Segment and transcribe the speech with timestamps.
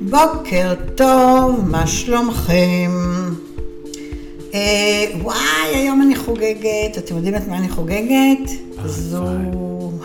[0.00, 2.90] בוקר טוב, מה שלומכם?
[4.54, 8.50] אה, וואי, היום אני חוגגת, אתם יודעים את מה אני חוגגת?
[8.86, 9.24] זו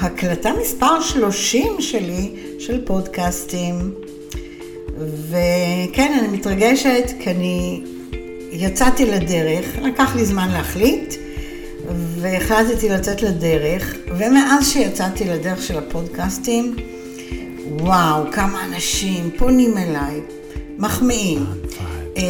[0.02, 3.94] הקלטה מספר 30 שלי של פודקאסטים.
[5.30, 7.82] וכן, אני מתרגשת כי אני
[8.52, 11.14] יצאתי לדרך, לקח לי זמן להחליט,
[12.20, 16.76] והחלטתי לצאת לדרך, ומאז שיצאתי לדרך של הפודקאסטים,
[17.80, 20.22] וואו, כמה אנשים פונים אליי,
[20.78, 21.46] מחמיאים,
[22.18, 22.24] אה,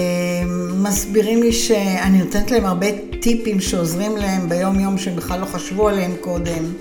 [0.83, 2.87] מסבירים לי שאני נותנת להם הרבה
[3.21, 6.73] טיפים שעוזרים להם ביום יום שהם בכלל לא חשבו עליהם קודם.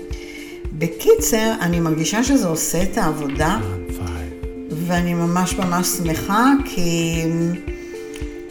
[0.73, 3.57] בקיצר, אני מרגישה שזה עושה את העבודה,
[4.69, 7.21] ואני ממש ממש שמחה, כי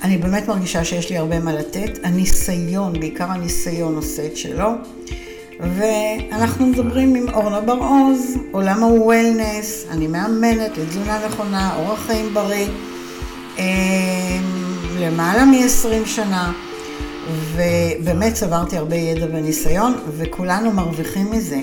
[0.02, 1.98] אני באמת מרגישה שיש לי הרבה מה לתת.
[2.02, 4.68] הניסיון, בעיקר הניסיון עושה את שלו.
[5.60, 12.66] ואנחנו מדברים עם אורנה בר-עוז, עולם הוולנס, אני מאמנת לתזונה נכונה, אורח חיים בריא,
[13.58, 13.64] אמ,
[15.00, 16.52] למעלה מ-20 שנה,
[17.54, 21.60] ובאמת צברתי הרבה ידע וניסיון, וכולנו מרוויחים מזה.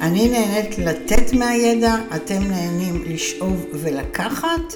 [0.00, 4.74] אני נהנית לתת מהידע, אתם נהנים לשאוב ולקחת,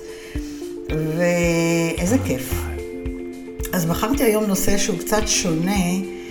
[1.17, 2.53] ואיזה כיף.
[3.73, 6.22] אז בחרתי היום נושא שהוא קצת שונה.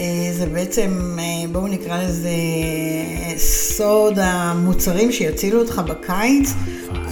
[0.00, 2.30] אה, זה בעצם, אה, בואו נקרא לזה
[3.36, 6.52] סוד המוצרים שיצילו אותך בקיץ.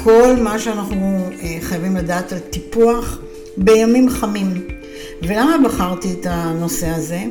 [0.05, 3.19] כל מה שאנחנו אה, חייבים לדעת על טיפוח
[3.56, 4.67] בימים חמים.
[5.22, 7.22] ולמה בחרתי את הנושא הזה?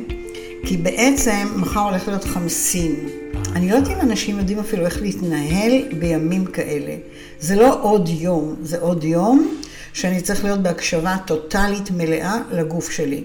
[0.66, 2.94] כי בעצם מחר הולך להיות חמסין.
[3.54, 6.94] אני לא יודעת אם אנשים יודעים אפילו איך להתנהל בימים כאלה.
[7.40, 9.48] זה לא עוד יום, זה עוד יום
[9.92, 13.24] שאני צריך להיות בהקשבה טוטאלית מלאה לגוף שלי.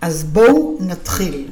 [0.00, 1.50] אז בואו נתחיל.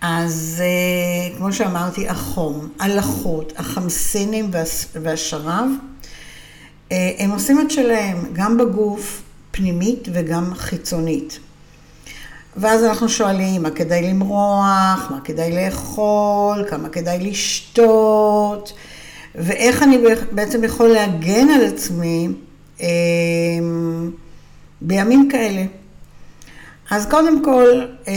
[0.00, 4.50] אז אה, כמו שאמרתי, החום, הלחות, החמסינים
[4.94, 5.66] והשרב,
[6.92, 11.38] אה, הם עושים את שלהם גם בגוף, פנימית וגם חיצונית.
[12.56, 18.72] ואז אנחנו שואלים מה כדאי למרוח, מה כדאי לאכול, כמה כדאי לשתות,
[19.34, 19.98] ואיך אני
[20.32, 22.28] בעצם יכול להגן על עצמי
[22.80, 22.86] אה,
[24.86, 25.64] בימים כאלה.
[26.90, 28.14] אז קודם כל, אה,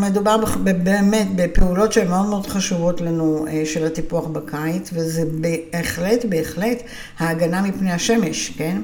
[0.00, 0.36] מדובר
[0.82, 6.82] באמת בפעולות שהן מאוד מאוד חשובות לנו אה, של הטיפוח בקיץ, וזה בהחלט, בהחלט
[7.18, 8.80] ההגנה מפני השמש, כן?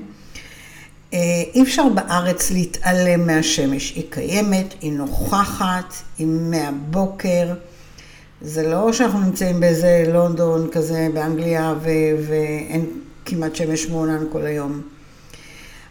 [1.14, 1.18] אה,
[1.54, 3.92] אי אפשר בארץ להתעלם מהשמש.
[3.96, 7.54] היא קיימת, היא נוכחת, היא מהבוקר.
[8.42, 11.74] זה לא שאנחנו נמצאים באיזה לונדון כזה באנגליה
[12.28, 12.86] ואין
[13.24, 14.93] כמעט שמש מעונן כל היום.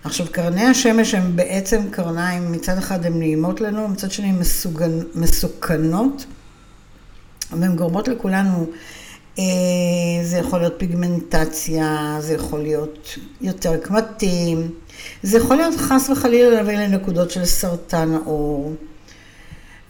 [0.04, 4.40] עכשיו, קרני השמש הן בעצם קרניים, מצד אחד הן נעימות לנו, מצד שני הן.
[5.16, 6.26] מסוכנות,
[7.52, 8.66] והן גורמות לכולנו,
[9.40, 9.44] אה,
[10.24, 13.10] זה יכול להיות פיגמנטציה, זה יכול להיות
[13.42, 14.72] יותר קמטים,
[15.24, 18.74] זה יכול להיות חס וחלילה להביא לנקודות של סרטן העור.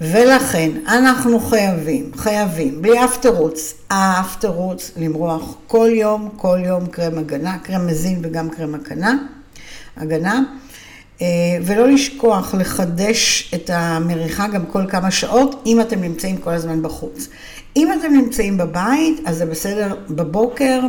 [0.01, 7.17] ולכן אנחנו חייבים, חייבים, בלי אף תירוץ, אף תירוץ למרוח כל יום, כל יום קרם
[7.17, 9.17] הגנה, קרם מזין וגם קרם הגנה.
[9.97, 10.43] הגנה,
[11.21, 11.27] אה,
[11.65, 17.27] ולא לשכוח לחדש את המריחה גם כל כמה שעות, אם אתם נמצאים כל הזמן בחוץ.
[17.77, 20.79] אם אתם נמצאים בבית, אז זה בסדר בבוקר,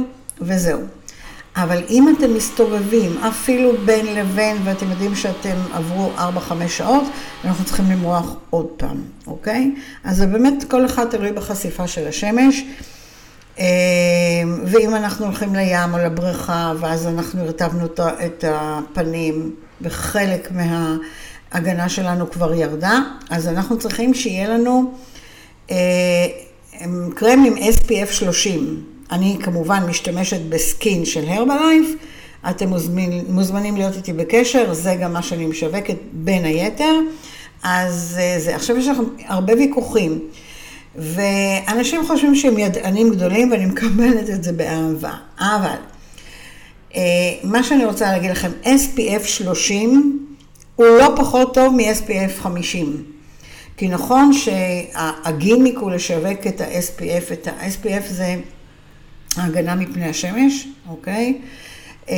[0.41, 0.81] וזהו.
[1.56, 6.21] אבל אם אתם מסתובבים אפילו בין לבין, ואתם יודעים שאתם עברו 4-5
[6.69, 7.04] שעות,
[7.44, 9.75] אנחנו צריכים למרוח עוד פעם, אוקיי?
[10.04, 12.65] אז זה באמת כל אחד תלוי בחשיפה של השמש.
[13.59, 13.65] אמ,
[14.65, 17.87] ואם אנחנו הולכים לים או לבריכה, ואז אנחנו הרטבנו
[18.26, 22.98] את הפנים, וחלק מההגנה שלנו כבר ירדה,
[23.31, 24.92] אז אנחנו צריכים שיהיה לנו
[25.70, 25.76] אה,
[27.15, 28.84] קרם עם SPF 30.
[29.12, 31.88] אני כמובן משתמשת בסקין של הרבלייף,
[32.50, 36.94] אתם מוזמנים, מוזמנים להיות איתי בקשר, זה גם מה שאני משווקת בין היתר.
[37.62, 40.19] אז אה, זה, עכשיו יש לכם הרבה ויכוחים.
[40.97, 45.15] ואנשים חושבים שהם ידענים גדולים, ואני מקבלת את זה באהבה.
[45.39, 45.77] אבל,
[46.95, 47.01] אה,
[47.42, 50.27] מה שאני רוצה להגיד לכם, SPF 30
[50.77, 53.04] הוא לא פחות טוב מ-SPF 50.
[53.77, 58.36] כי נכון שהגימיק הוא לשווק את ה-SPF, את ה-SPF זה
[59.36, 61.39] הגנה מפני השמש, אוקיי?
[62.10, 62.16] אה,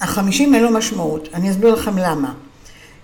[0.00, 1.28] והחמישים אין לו משמעות.
[1.34, 2.34] אני אסביר לכם למה.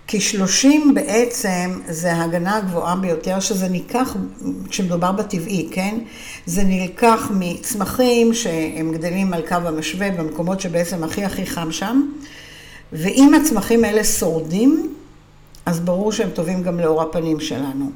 [0.07, 4.17] כי 30 בעצם זה ההגנה הגבוהה ביותר, שזה ניקח,
[4.69, 5.99] כשמדובר בטבעי, כן?
[6.47, 12.11] זה נלקח מצמחים שהם גדלים על קו המשווה במקומות שבעצם הכי הכי חם שם,
[12.93, 14.95] ואם הצמחים האלה שורדים,
[15.67, 17.91] אז ברור שהם טובים גם לאור הפנים שלנו.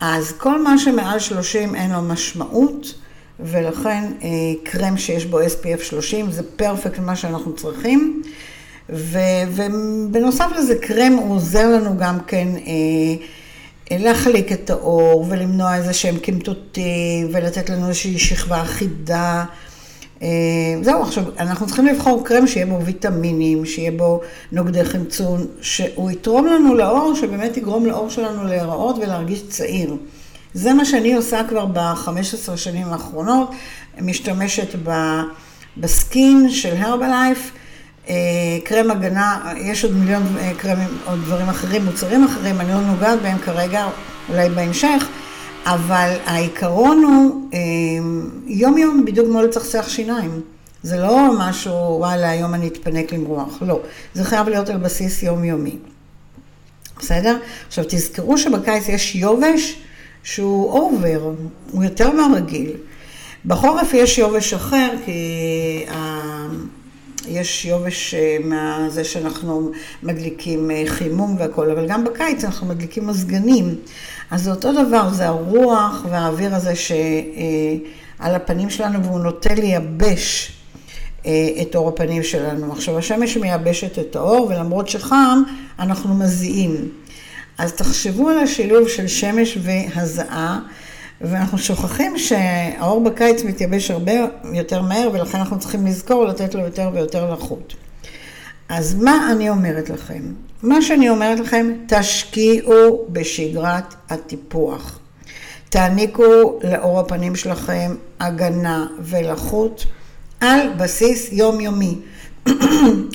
[0.00, 2.94] אז כל מה שמעל 30 אין לו משמעות,
[3.40, 4.28] ולכן אה,
[4.62, 8.22] קרם שיש בו SPF 30 זה פרפקט מה שאנחנו צריכים.
[8.92, 9.18] ו,
[9.50, 17.28] ובנוסף לזה, קרם עוזר לנו גם כן אה, להחליק את האור ולמנוע איזה שהם קמטוטים
[17.32, 19.44] ולתת לנו איזושהי שכבה אחידה.
[20.22, 20.28] אה,
[20.82, 24.20] זהו, עכשיו, אנחנו צריכים לבחור קרם שיהיה בו ויטמינים, שיהיה בו
[24.52, 29.96] נוגדי חמצון, שהוא יתרום לנו לאור, שבאמת יגרום לאור שלנו להיראות ולהרגיש צעיר.
[30.54, 33.50] זה מה שאני עושה כבר ב-15 שנים האחרונות,
[34.00, 34.74] משתמשת
[35.76, 37.59] בסקין של הרבלייף, אה,
[38.64, 43.22] קרם הגנה, יש עוד מיליון אה, קרמים, עוד דברים אחרים, מוצרים אחרים, אני לא נוגעת
[43.22, 43.86] בהם כרגע,
[44.28, 45.08] אולי בהמשך.
[45.66, 47.58] אבל העיקרון הוא אה,
[48.46, 50.40] יום יום בדיוק כמו לצחצח שיניים.
[50.82, 53.80] זה לא משהו, וואלה, היום אני אתפנק למרוח, לא.
[54.14, 55.76] זה חייב להיות על בסיס יומיומי.
[56.98, 57.36] בסדר?
[57.66, 59.76] עכשיו תזכרו שבקיץ יש יובש
[60.22, 61.32] שהוא אובר,
[61.70, 62.72] הוא יותר מהרגיל.
[63.46, 65.84] בחורף יש יובש אחר, כי
[67.28, 69.70] יש יובש אה, מזה שאנחנו
[70.02, 73.74] מדליקים אה, חימום והכול, אבל גם בקיץ אנחנו מדליקים מזגנים.
[74.30, 76.96] אז זה אותו דבר, זה הרוח והאוויר הזה שעל
[78.20, 80.52] אה, הפנים שלנו והוא נוטה לייבש
[81.62, 82.72] את אור הפנים שלנו.
[82.72, 85.42] עכשיו, השמש מייבשת את האור, ולמרות שחם,
[85.78, 86.88] אנחנו מזיעים.
[87.58, 90.60] אז תחשבו על השילוב של שמש והזעה.
[91.20, 94.12] ואנחנו שוכחים שהאור בקיץ מתייבש הרבה
[94.52, 97.74] יותר מהר, ולכן אנחנו צריכים לזכור לתת לו יותר ויותר לחות.
[98.68, 100.22] אז מה אני אומרת לכם?
[100.62, 104.98] מה שאני אומרת לכם, תשקיעו בשגרת הטיפוח.
[105.68, 109.86] תעניקו לאור הפנים שלכם הגנה ולחות
[110.40, 111.98] על בסיס יומיומי.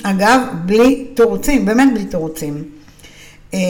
[0.02, 2.64] אגב, בלי תירוצים, באמת בלי תירוצים.
[3.54, 3.60] אה,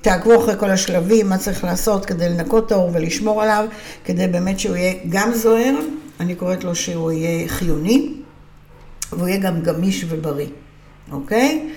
[0.00, 3.66] תעקבו אחרי כל השלבים, מה צריך לעשות כדי לנקות את האור ולשמור עליו,
[4.04, 5.74] כדי באמת שהוא יהיה גם זוהר,
[6.20, 8.12] אני קוראת לו שהוא יהיה חיוני,
[9.12, 10.48] והוא יהיה גם גמיש ובריא,
[11.12, 11.68] אוקיי?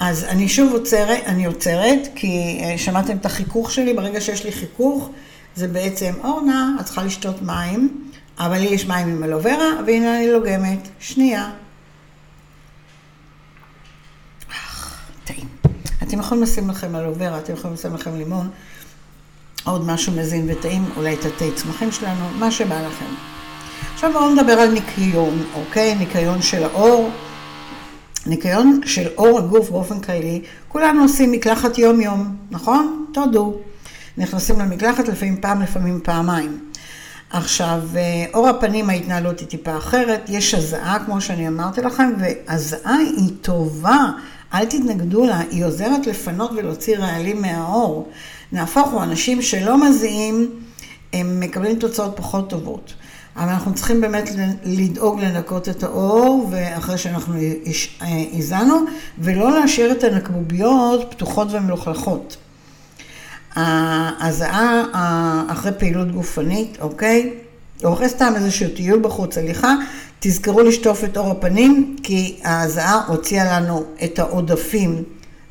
[0.00, 4.52] אז אני שוב עוצרת, אני עוצרת, כי אה, שמעתם את החיכוך שלי, ברגע שיש לי
[4.52, 5.10] חיכוך,
[5.54, 10.32] זה בעצם, אורנה, את צריכה לשתות מים, אבל לי יש מים עם אלוברה, והנה אני
[10.32, 10.88] לוגמת.
[11.00, 11.50] שנייה.
[16.10, 18.50] אתם יכולים לשים לכם אלוברה, אתם יכולים לשים לכם לימון,
[19.64, 23.14] עוד משהו מזין וטעים, אולי את התה צמחים שלנו, מה שבא לכם.
[23.94, 25.94] עכשיו בואו נדבר על ניקיון, אוקיי?
[25.94, 27.10] ניקיון של האור.
[28.26, 33.06] ניקיון של אור הגוף באופן כללי, כולנו עושים מקלחת יום-יום, נכון?
[33.14, 33.56] תודו.
[34.18, 36.58] נכנסים למקלחת לפעמים פעם, לפעמים פעמיים.
[37.30, 42.96] עכשיו, אה, אור הפנים ההתנהלות היא טיפה אחרת, יש הזעה, כמו שאני אמרתי לכם, והזעה
[42.96, 44.06] היא טובה
[44.54, 48.08] אל תתנגדו לה, היא עוזרת לפנות ולהוציא רעלים מהאור.
[48.52, 50.50] נהפוך הוא, אנשים שלא מזיעים,
[51.12, 52.94] הם מקבלים תוצאות פחות טובות.
[53.36, 54.30] אבל אנחנו צריכים באמת
[54.64, 57.34] לדאוג לנקות את האור, ואחרי שאנחנו
[58.32, 58.76] הזענו,
[59.18, 62.36] ולא להשאיר את הנקבוביות פתוחות ומלוכלכות.
[63.54, 64.82] ההזעה
[65.48, 67.34] אחרי פעילות גופנית, אוקיי?
[67.84, 69.74] או אחרי סתם איזשהו טיול בחוץ, הליכה,
[70.20, 75.02] תזכרו לשטוף את אור הפנים, כי ההזעה הוציאה לנו את העודפים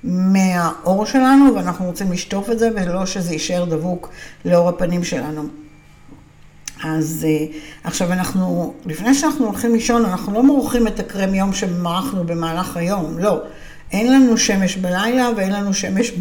[0.04, 4.10] מהאור שלנו, ואנחנו רוצים לשטוף את זה, ולא שזה יישאר דבוק
[4.46, 5.44] לאור הפנים שלנו.
[6.84, 7.46] אז אה,
[7.84, 13.20] עכשיו אנחנו, לפני שאנחנו הולכים לישון, אנחנו לא מורחים את הקרם יום שמרחנו במהלך היום,
[13.20, 13.42] לא.
[13.92, 16.12] אין לנו שמש בלילה ואין לנו שמש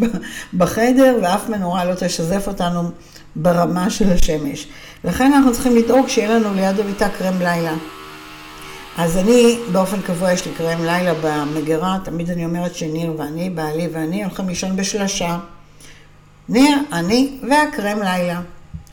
[0.59, 2.91] בחדר, ואף מנורה לא תשזף אותנו
[3.37, 4.69] ברמה של השמש.
[5.05, 7.75] לכן אנחנו צריכים לדאוג שיהיה לנו ליד המיטה קרם לילה.
[8.99, 13.89] אז אני, באופן קבוע, יש לי קרם לילה במגירה, תמיד אני אומרת שניר ואני, בעלי
[13.93, 15.39] ואני, הולכים לישון בשלשה.
[16.49, 18.41] ניר, אני והקרם לילה.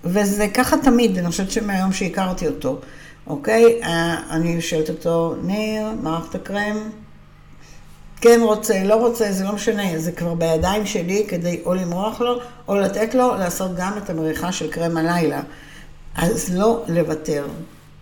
[0.03, 2.79] וזה ככה תמיד, אני חושבת שמהיום שהכרתי אותו,
[3.27, 3.83] אוקיי?
[3.83, 6.77] אה, אני שואלת אותו, ניר, מערכת הקרם?
[8.21, 12.39] כן רוצה, לא רוצה, זה לא משנה, זה כבר בידיים שלי כדי או למרוח לו,
[12.67, 15.41] או לתת לו לעשות גם את המריחה של קרם הלילה.
[16.15, 17.45] אז לא לוותר.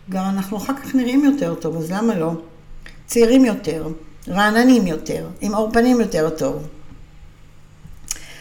[0.09, 2.31] גם אנחנו אחר כך נראים יותר טוב, אז למה לא?
[3.05, 3.87] צעירים יותר,
[4.27, 6.67] רעננים יותר, עם עור פנים יותר טוב.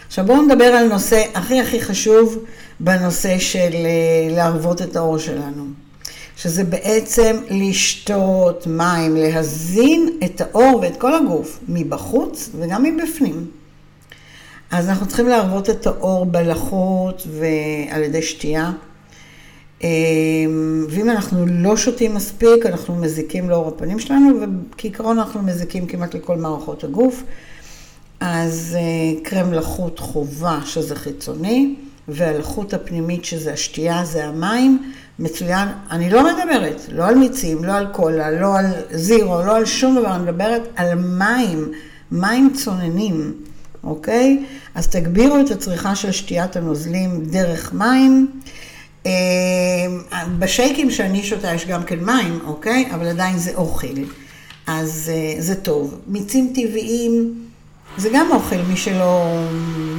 [0.07, 2.45] עכשיו בואו נדבר על נושא הכי הכי חשוב
[2.81, 5.64] בנושא של אה, להרוות את העור שלנו.
[6.37, 13.50] שזה בעצם לשתות מים, להזין את העור ואת כל הגוף, מבחוץ וגם מבפנים.
[14.71, 18.71] אז אנחנו צריכים להרוות את העור בלחות ועל ידי שתייה.
[19.82, 24.28] אמ, ואם אנחנו לא שותים מספיק, אנחנו מזיקים לאור הפנים שלנו,
[24.72, 27.22] וכעיקרון אנחנו מזיקים כמעט לכל מערכות הגוף.
[28.20, 31.74] אז אה, קרם לחות חובה, שזה חיצוני,
[32.08, 35.68] ועל החוט הפנימית שזה השתייה, זה המים, מצוין.
[35.90, 39.96] אני לא מדברת, לא על מיצים, לא על קולה, לא על זירו, לא על שום
[39.96, 41.72] דבר, אני מדברת על מים,
[42.12, 43.32] מים צוננים,
[43.84, 44.44] אוקיי?
[44.74, 48.28] אז תגבירו את הצריכה של שתיית הנוזלים דרך מים.
[49.06, 49.12] אה,
[50.38, 52.88] בשייקים שאני שותה יש גם כן מים, אוקיי?
[52.94, 53.87] אבל עדיין זה אוכל,
[54.66, 56.00] אז אה, זה טוב.
[56.06, 57.35] מיצים טבעיים
[57.97, 59.25] זה גם אוכל, מי שלא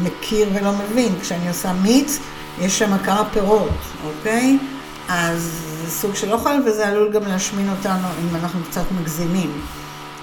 [0.04, 1.12] מכיר ולא מבין.
[1.22, 2.20] כשאני עושה מיץ,
[2.62, 3.70] יש שם כמה פירות,
[4.06, 4.58] אוקיי?
[5.10, 9.62] אז זה סוג של אוכל וזה עלול גם להשמין אותנו אם אנחנו קצת מגזימים.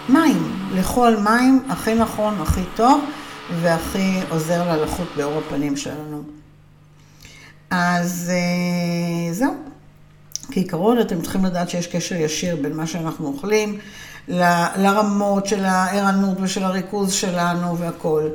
[0.08, 3.00] מים, לאכול מים הכי נכון, הכי טוב
[3.60, 6.39] והכי עוזר ללחות באור הפנים שלנו.
[7.70, 9.54] אז אה, זהו.
[10.52, 13.78] כעיקרון אתם צריכים לדעת שיש קשר ישיר בין מה שאנחנו אוכלים
[14.76, 18.30] לרמות של הערנות ושל הריכוז שלנו והכול.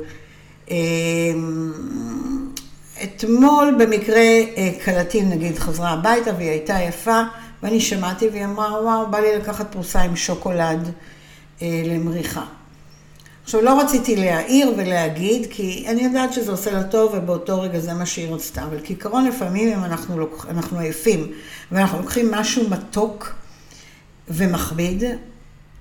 [0.70, 0.76] אה,
[3.04, 4.16] אתמול במקרה
[4.56, 7.22] אה, כלתי נגיד חזרה הביתה והיא הייתה יפה
[7.62, 10.92] ואני שמעתי והיא אמרה וואו בא לי לקחת פרוסה עם שוקולד
[11.62, 12.44] למריחה.
[13.46, 17.94] עכשיו, לא רציתי להעיר ולהגיד, כי אני יודעת שזה עושה לה טוב, ובאותו רגע זה
[17.94, 18.62] מה שהיא רצתה.
[18.62, 20.46] אבל כעיקרון, לפעמים אם אנחנו, לוק...
[20.50, 21.32] אנחנו עייפים,
[21.72, 23.34] ואנחנו לוקחים משהו מתוק
[24.28, 25.04] ומכביד,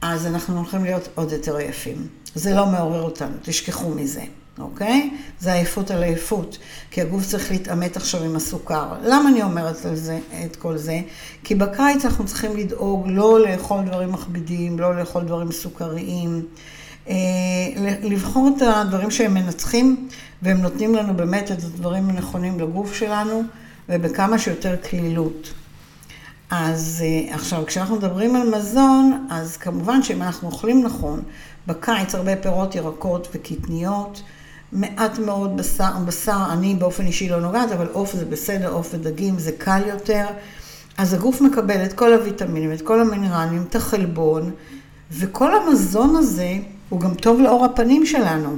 [0.02, 2.08] אז אנחנו הולכים להיות עוד יותר עייפים.
[2.36, 4.24] זה לא מעורר אותנו, תשכחו מזה,
[4.60, 5.10] אוקיי?
[5.40, 6.58] זה עייפות על עייפות,
[6.92, 8.94] כי הגוף צריך להתעמת עכשיו עם הסוכר.
[9.04, 11.00] למה אני אומרת על זה, את כל זה?
[11.44, 16.46] כי בקיץ אנחנו צריכים לדאוג לא לאכול דברים מכבידים, לא לאכול דברים סוכריים.
[17.10, 17.16] אה,
[18.04, 20.08] לבחור את הדברים שהם מנצחים,
[20.42, 23.44] והם נותנים לנו באמת את הדברים הנכונים לגוף שלנו,
[23.90, 25.54] ובכמה שיותר קלילות.
[26.52, 31.22] אז אה, עכשיו, כשאנחנו מדברים על מזון, אז כמובן שאם אנחנו אוכלים נכון,
[31.68, 34.22] בקיץ הרבה פירות, ירקות וקטניות,
[34.72, 39.40] מעט מאוד בשר, בשר, אני באופן אישי לא נוגעת, אבל עוף זה בסדר, עוף ודגים
[39.40, 40.26] זה קל יותר.
[40.98, 44.52] אז הגוף מקבל את כל הוויטמינים, את כל המינרלים, את החלבון,
[45.12, 46.58] וכל המזון הזה
[46.96, 48.58] הוא גם טוב לאור הפנים שלנו,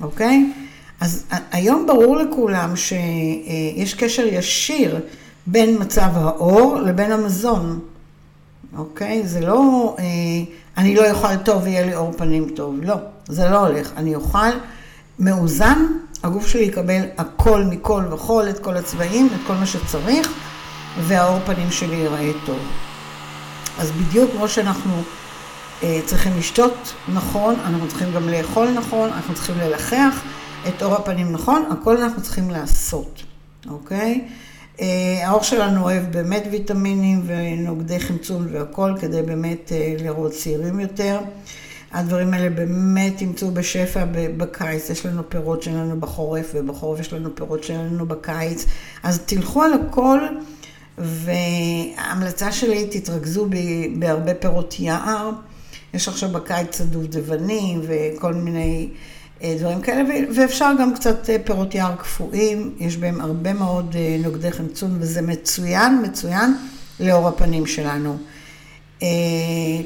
[0.00, 0.52] אוקיי?
[1.00, 5.00] אז היום ברור לכולם שיש קשר ישיר
[5.46, 7.80] בין מצב האור לבין המזון,
[8.76, 9.26] אוקיי?
[9.26, 10.04] זה לא, אה,
[10.76, 12.94] אני לא אוכל טוב ויהיה לי אור פנים טוב, לא,
[13.28, 13.92] זה לא הולך.
[13.96, 14.50] אני אוכל
[15.18, 15.86] מאוזן,
[16.22, 20.32] הגוף שלי יקבל הכל מכל וכל, את כל הצבעים, את כל מה שצריך,
[21.00, 22.58] והאור פנים שלי ייראה טוב.
[23.78, 25.02] אז בדיוק כמו שאנחנו
[26.06, 30.22] צריכים לשתות נכון, אנחנו צריכים גם לאכול נכון, אנחנו צריכים ללחח
[30.68, 33.22] את אור הפנים נכון, הכל אנחנו צריכים לעשות,
[33.68, 34.28] אוקיי?
[34.80, 41.18] אה, האור שלנו אוהב באמת ויטמינים ונוגדי חמצון והכל כדי באמת אה, לראות צעירים יותר.
[41.92, 47.64] הדברים האלה באמת ימצאו בשפע בקיץ, יש לנו פירות שלנו בחורף ובחורף יש לנו פירות
[47.64, 48.66] שלנו בקיץ,
[49.02, 50.20] אז תלכו על הכל
[50.98, 53.46] וההמלצה שלי, תתרכזו
[53.98, 55.30] בהרבה פירות יער.
[55.96, 58.88] יש עכשיו בקיץ הדובדבנים וכל מיני
[59.42, 60.02] אה, דברים כאלה,
[60.36, 65.22] ואפשר גם קצת אה, פירות יער קפואים, יש בהם הרבה מאוד אה, נוגדי חמצון, וזה
[65.22, 66.54] מצוין, מצוין
[67.00, 68.16] לאור הפנים שלנו.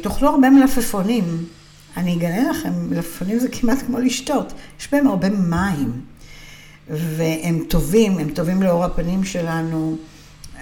[0.03, 1.45] תאכלו הרבה מלפפונים.
[1.97, 6.01] אני אגלה לכם, מלפפונים זה כמעט כמו לשתות, יש בהם הרבה מים,
[6.89, 9.97] והם טובים, הם טובים לאור הפנים שלנו.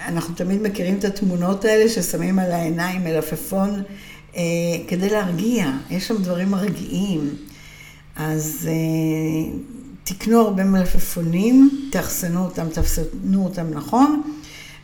[0.07, 3.83] אנחנו תמיד מכירים את התמונות האלה ששמים על העיניים מלפפון
[4.35, 4.41] אה,
[4.87, 7.35] כדי להרגיע, יש שם דברים מרגיעים.
[8.15, 9.53] אז אה,
[10.03, 14.21] תקנו הרבה מלפפונים, תאחסנו אותם, תאחסנו אותם נכון,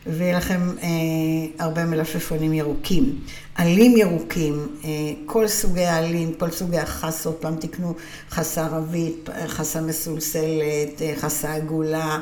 [0.06, 0.88] ויהיה לכם אה,
[1.58, 3.18] הרבה מלפפונים ירוקים.
[3.54, 4.90] עלים ירוקים, אה,
[5.26, 7.94] כל סוגי העלים, כל סוגי החסות, פעם תקנו
[8.30, 12.18] חסה ערבית, חסה מסולסלת, אה, חסה עגולה.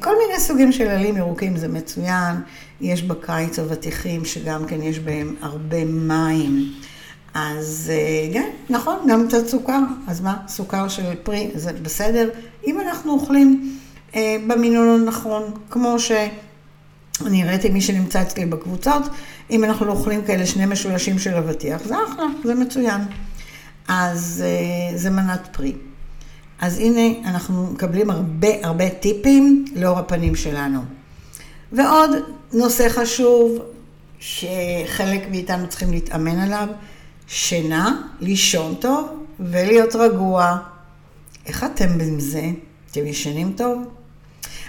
[0.00, 2.36] כל מיני סוגים של עלים ירוקים זה מצוין.
[2.80, 6.72] יש בקיץ אבטיחים שגם כן יש בהם הרבה מים.
[7.34, 9.80] אז אה, כן, נכון, גם קצת סוכר.
[10.06, 12.30] אז מה, סוכר של פרי, זה בסדר.
[12.66, 13.78] אם אנחנו אוכלים
[14.14, 19.02] אה, במינון הנכון, כמו שאני הראיתי מי שנמצא אצלי בקבוצות,
[19.50, 23.00] אם אנחנו לא אוכלים כאלה שני משולשים של אבטיח, זה אחלה, זה מצוין.
[23.88, 25.72] אז אה, זה מנת פרי.
[26.60, 30.80] אז הנה, אנחנו מקבלים הרבה הרבה טיפים לאור הפנים שלנו.
[31.72, 32.10] ועוד
[32.52, 33.58] נושא חשוב,
[34.18, 36.68] שחלק מאיתנו צריכים להתאמן עליו,
[37.26, 39.08] שינה, לישון טוב
[39.40, 40.56] ולהיות רגוע.
[41.46, 42.50] איך אתם עם זה?
[42.90, 43.82] אתם ישנים טוב?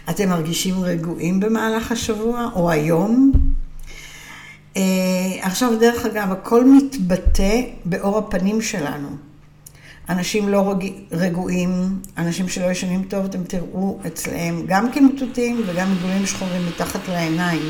[0.10, 3.32] אתם מרגישים רגועים במהלך השבוע או היום?
[4.74, 4.78] Uh,
[5.42, 9.10] עכשיו, דרך אגב, הכל מתבטא באור הפנים שלנו.
[10.12, 10.86] אנשים לא רג...
[11.12, 17.62] רגועים, אנשים שלא ישנים טוב, אתם תראו אצלם גם קמטוטים וגם עיגולים שחורים מתחת לעיניים.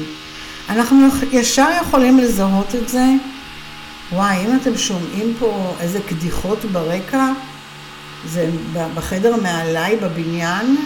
[0.70, 0.98] אנחנו
[1.32, 3.06] ישר יכולים לזהות את זה.
[4.12, 7.32] וואי, אם אתם שומעים פה איזה קדיחות ברקע,
[8.26, 8.50] זה
[8.96, 10.78] בחדר מעליי בבניין,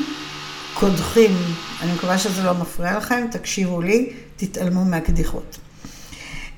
[0.74, 1.38] קודחים.
[1.82, 5.58] אני מקווה שזה לא מפריע לכם, תקשיבו לי, תתעלמו מהקדיחות.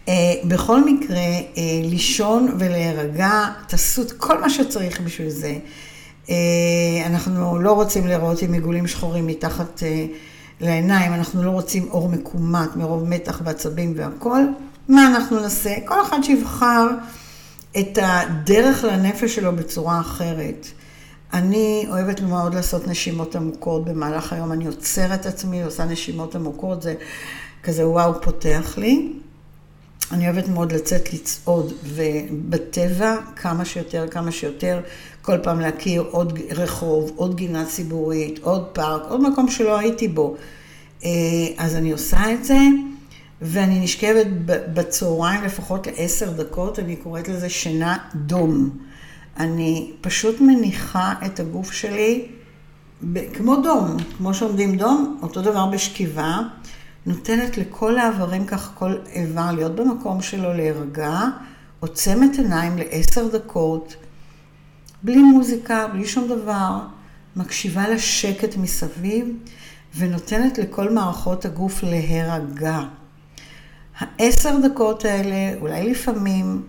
[0.08, 0.10] Uh,
[0.48, 5.56] בכל מקרה, uh, לישון ולהירגע, תעשו את כל מה שצריך בשביל זה.
[6.26, 6.30] Uh,
[7.06, 9.84] אנחנו לא רוצים לראות עם עיגולים שחורים מתחת
[10.62, 14.54] לעיניים, אנחנו לא רוצים אור מקומט מרוב מתח ועצבים והכול.
[14.90, 15.76] מה אנחנו נעשה?
[15.86, 16.88] כל אחד שיבחר
[17.80, 20.68] את הדרך לנפש שלו בצורה אחרת.
[21.34, 26.96] אני אוהבת מאוד לעשות נשימות עמוקות במהלך היום, אני עוצרת עצמי, עושה נשימות עמוקות, זה
[27.64, 29.14] כזה וואו פותח לי.
[30.12, 34.82] אני אוהבת מאוד לצאת לצעוד, ובטבע כמה שיותר, כמה שיותר,
[35.22, 40.36] כל פעם להכיר עוד רחוב, עוד גינה ציבורית, עוד פארק, עוד מקום שלא הייתי בו.
[41.04, 41.10] אה,
[41.58, 42.58] אז אני עושה את זה,
[43.42, 44.28] ואני נשכבת
[44.74, 48.70] בצהריים לפחות לעשר דקות, אני קוראת לזה שינה דום.
[49.38, 52.26] אני פשוט מניחה את הגוף שלי
[53.34, 56.40] כמו דום, כמו שעומדים דום, אותו דבר בשכיבה.
[57.08, 61.20] נותנת לכל האיברים ככה, כל איבר להיות במקום שלו להירגע,
[61.80, 63.96] עוצמת עיניים לעשר דקות,
[65.04, 66.80] בלי מוזיקה, בלי שום דבר,
[67.36, 69.28] מקשיבה לשקט מסביב
[69.98, 72.80] ונותנת לכל מערכות הגוף להירגע.
[74.00, 76.64] העשר דקות האלה, אולי לפעמים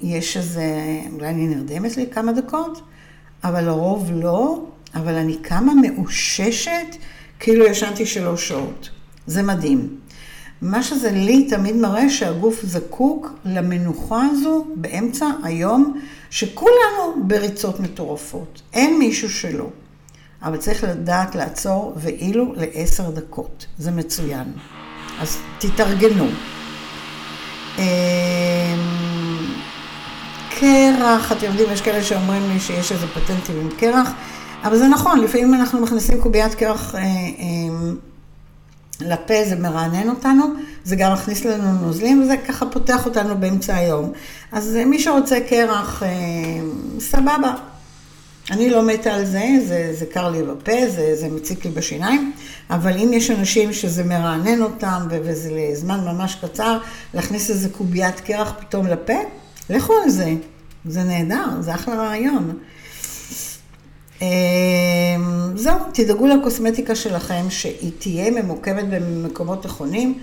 [0.00, 0.64] יש איזה,
[1.12, 2.82] אולי אני נרדמת לי כמה דקות,
[3.44, 6.96] אבל לרוב לא, אבל אני קמה מאוששת
[7.40, 8.90] כאילו ישנתי שלוש שעות.
[9.26, 9.88] זה מדהים.
[10.62, 16.00] מה שזה לי תמיד מראה שהגוף זקוק למנוחה הזו באמצע היום,
[16.30, 18.62] שכולנו בריצות מטורפות.
[18.72, 19.68] אין מישהו שלא.
[20.42, 23.66] אבל צריך לדעת לעצור ואילו לעשר דקות.
[23.78, 24.52] זה מצוין.
[25.20, 26.26] אז תתארגנו.
[27.78, 27.84] אמ,
[30.50, 34.10] קרח, אתם יודעים, יש כאלה שאומרים לי שיש איזה פטנטים עם קרח,
[34.64, 37.06] אבל זה נכון, לפעמים אנחנו מכניסים קוביית קרח אה, אה,
[39.00, 40.44] לפה, זה מרענן אותנו,
[40.84, 44.12] זה גם מכניס לנו נוזלים, וזה ככה פותח אותנו באמצע היום.
[44.52, 46.08] אז מי שרוצה קרח, אה,
[47.00, 47.54] סבבה.
[48.50, 52.32] אני לא מתה על זה, זה, זה קר לי בפה, זה, זה מציק לי בשיניים,
[52.70, 56.78] אבל אם יש אנשים שזה מרענן אותם, וזה לזמן ממש קצר,
[57.14, 59.18] להכניס איזה קוביית קרח פתאום לפה,
[59.70, 60.34] לכו על זה.
[60.86, 62.58] זה נהדר, זה אחלה רעיון.
[64.24, 70.18] אמ, זהו, תדאגו לקוסמטיקה שלכם, שהיא תהיה ממוקמת במקומות נכונים.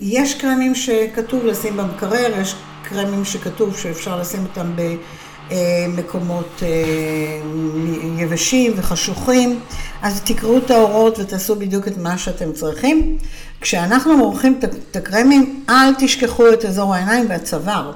[0.00, 4.72] יש קרמים שכתוב לשים במקרר, יש קרמים שכתוב שאפשר לשים אותם
[5.48, 6.68] במקומות אה,
[8.18, 9.60] יבשים וחשוכים.
[10.02, 13.18] אז תקראו את ההוראות ותעשו בדיוק את מה שאתם צריכים.
[13.60, 17.92] כשאנחנו מורחים את הקרמים, אל תשכחו את אזור העיניים והצוואר.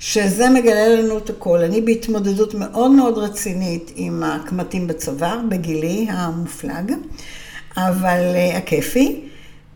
[0.00, 1.58] שזה מגלה לנו את הכל.
[1.58, 6.92] אני בהתמודדות מאוד מאוד רצינית עם הקמטים בצוואר, בגילי המופלג,
[7.76, 9.20] אבל uh, הכיפי.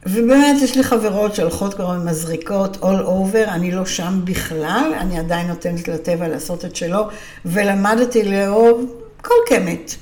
[0.06, 5.18] ובאמת יש לי חברות שהולכות כבר עם מזריקות all over, אני לא שם בכלל, אני
[5.18, 7.08] עדיין נותנת לטבע לעשות את שלו,
[7.44, 9.94] ולמדתי לאהוב כל קמת.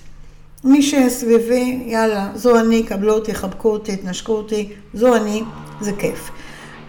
[0.65, 5.43] מי שסביבי, יאללה, זו אני, קבלו אותי, חבקו אותי, תנשקו אותי, זו אני,
[5.81, 6.31] זה כיף.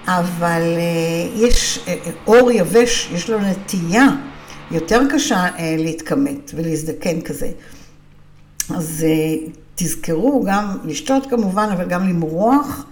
[0.08, 4.08] אבל אה, יש אה, אה, אור יבש, יש לו נטייה
[4.72, 5.46] יותר קשה
[5.78, 7.52] להתכמת ולהזדקן כזה.
[8.76, 9.06] אז
[9.76, 12.86] תזכרו גם לשתות כמובן, אבל גם למרוח,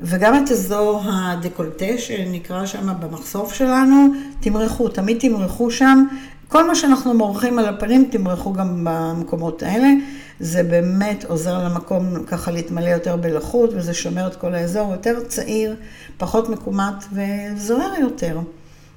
[0.00, 4.06] וגם את אזור הדקולטה שנקרא שם במחשוף שלנו,
[4.40, 6.06] תמרחו, תמיד תמרחו שם.
[6.48, 9.88] כל מה שאנחנו מורחים על הפנים, תמרחו גם במקומות האלה.
[10.40, 15.76] זה באמת עוזר למקום ככה להתמלא יותר בלחות, וזה שומר את כל האזור יותר צעיר,
[16.18, 18.38] פחות מקומט וזוהר יותר.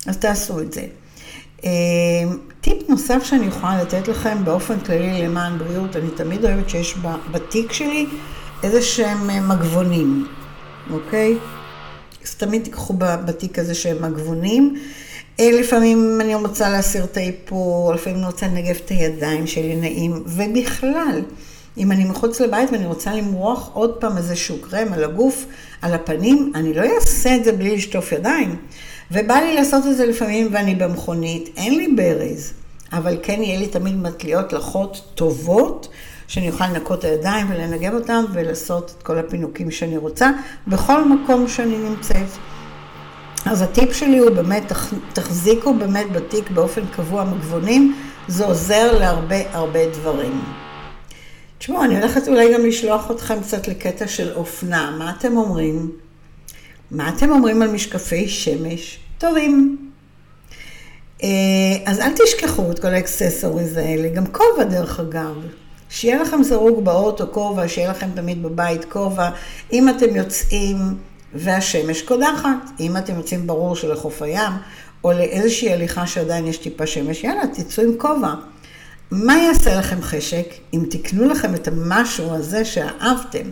[0.08, 0.86] אז תעשו את זה.
[1.64, 1.70] אה,
[2.62, 6.96] טיפ נוסף שאני יכולה לתת לכם באופן כללי למען בריאות, אני תמיד אוהבת שיש
[7.32, 8.06] בתיק שלי
[8.64, 10.28] איזה שהם אה, מגבונים,
[10.92, 11.38] אוקיי?
[12.26, 14.80] אז תמיד תיקחו בתיק הזה שהם מגבונים.
[15.40, 20.24] אה, לפעמים אני רוצה להסיר את האיפור, לפעמים אני רוצה לנגב את הידיים שלי נעים,
[20.26, 21.22] ובכלל,
[21.78, 25.46] אם אני מחוץ לבית ואני רוצה למרוח עוד פעם איזשהו קרם על הגוף,
[25.82, 28.56] על הפנים, אני לא אעשה את זה בלי לשטוף ידיים.
[29.12, 32.54] ובא לי לעשות את זה לפעמים ואני במכונית, אין לי ברז,
[32.94, 35.88] אבל כן יהיה לי תמיד מטליות לחות טובות,
[36.28, 40.32] שאני אוכל לנקות את הידיים ולנגב אותם ולעשות את כל הפינוקים שאני רוצה,
[40.68, 42.28] בכל מקום שאני נמצאת.
[43.46, 44.72] אז הטיפ שלי הוא באמת,
[45.14, 47.96] תחזיקו באמת בתיק באופן קבוע מגבונים,
[48.28, 50.42] זה עוזר להרבה הרבה דברים.
[51.58, 54.96] תשמעו, אני הולכת אולי גם לשלוח אתכם קצת לקטע של אופנה.
[55.00, 55.92] מה אתם אומרים?
[56.92, 59.00] מה אתם אומרים על משקפי שמש?
[59.18, 59.78] טובים.
[61.24, 61.28] אה,
[61.86, 65.36] אז אל תשכחו את כל האקססוריז האלה, גם כובע דרך אגב.
[65.90, 69.30] שיהיה לכם זרוג באוטו כובע, שיהיה לכם תמיד בבית כובע.
[69.74, 70.78] אם אתם יוצאים
[71.34, 74.52] והשמש קודחת, אם אתם יוצאים ברור שלחוף הים,
[75.04, 78.34] או לאיזושהי הליכה שעדיין יש טיפה שמש, יאללה, תצאו עם כובע.
[79.12, 83.50] מה יעשה לכם חשק אם תקנו לכם את המשהו הזה שאהבתם?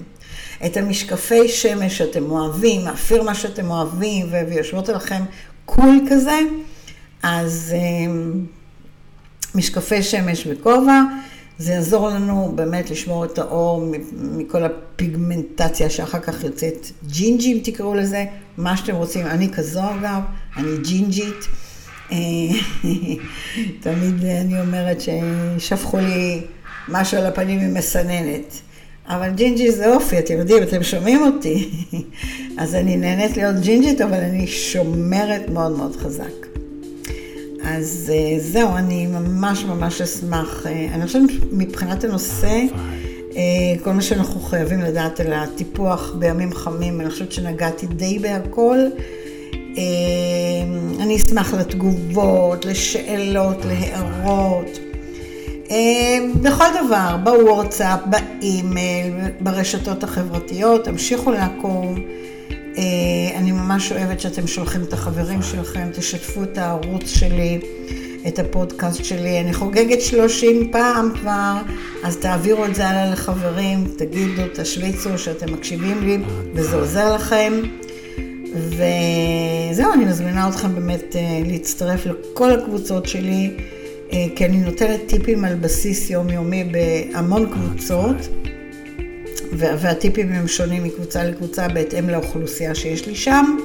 [0.66, 5.24] את המשקפי שמש שאתם אוהבים, הפירמה שאתם אוהבים, ויושבות עליכם
[5.66, 6.40] קול כזה,
[7.24, 8.46] אז אמ,
[9.56, 11.02] משקפי שמש וכובע,
[11.60, 17.96] זה יעזור לנו באמת לשמור את האור מכל הפיגמנטציה שאחר כך יוצאת ג'ינג'י, אם תקראו
[17.96, 18.26] לזה,
[18.58, 19.26] מה שאתם רוצים.
[19.26, 20.22] אני כזו אגב,
[20.58, 21.48] אני ג'ינג'ית.
[22.12, 22.18] אה,
[23.84, 26.42] תמיד אני אומרת ששפכו לי
[26.88, 28.62] משהו על הפנים עם מסננת.
[29.08, 31.70] אבל ג'ינג'י זה אופי, אתם יודעים, אתם שומעים אותי.
[32.62, 36.47] אז אני נהנית להיות ג'ינג'ית, אבל אני שומרת מאוד מאוד חזק.
[37.64, 40.66] אז אה, זהו, אני ממש ממש אשמח.
[40.66, 42.62] אה, אני חושבת מבחינת הנושא,
[43.84, 48.78] כל מה שאנחנו חייבים לדעת על הטיפוח בימים חמים, אני חושבת שנגעתי די בהכל.
[51.00, 54.80] אני אשמח לתגובות, לשאלות, להערות.
[56.42, 62.00] בכל דבר, בוואטסאפ, באימייל, ברשתות החברתיות, תמשיכו לעקוב.
[62.78, 62.84] אה,
[63.38, 67.60] אני ממש אוהבת שאתם שולחים את החברים שלכם, תשתפו את הערוץ שלי,
[68.28, 69.40] את הפודקאסט שלי.
[69.40, 71.62] אני חוגגת 30 פעם כבר,
[72.04, 76.18] אז תעבירו את זה הלאה לחברים, תגידו, תשוויצו שאתם מקשיבים לי,
[76.54, 77.54] וזה עוזר לכם.
[78.54, 83.58] וזהו, אני מזמינה אתכם באמת אה, להצטרף לכל הקבוצות שלי,
[84.14, 88.16] אה, כי אני נותנת טיפים על בסיס יומיומי בהמון קבוצות,
[89.54, 93.58] והטיפים הם שונים מקבוצה לקבוצה בהתאם לאוכלוסייה שיש לי שם.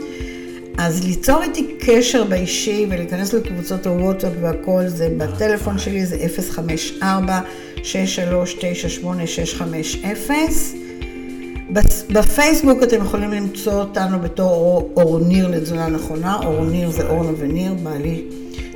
[0.79, 6.17] אז ליצור איתי קשר באישי ולהיכנס לקבוצות הוואטסאפ והכל, זה בטלפון שלי, זה
[6.51, 7.41] 054
[7.83, 10.03] 639 650
[12.11, 18.25] בפייסבוק אתם יכולים למצוא אותנו בתור אורניר לתזונה נכונה, אורניר זה אורנה וניר, בעלי